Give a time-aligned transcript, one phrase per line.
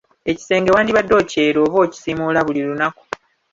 [0.31, 3.03] Ekisenge wandibadde okyera oba okukisimuula buli lunaku.